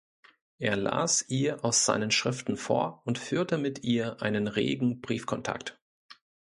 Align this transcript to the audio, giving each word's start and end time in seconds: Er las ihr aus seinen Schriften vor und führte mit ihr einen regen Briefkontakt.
Er 0.57 0.77
las 0.77 1.25
ihr 1.29 1.63
aus 1.63 1.85
seinen 1.85 2.09
Schriften 2.09 2.57
vor 2.57 3.03
und 3.05 3.19
führte 3.19 3.59
mit 3.59 3.83
ihr 3.83 4.19
einen 4.23 4.47
regen 4.47 4.99
Briefkontakt. 4.99 5.79